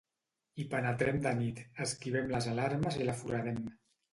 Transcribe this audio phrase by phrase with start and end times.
[0.61, 3.63] Hi penetrem de nit, esquivem les alarmes i la foradem.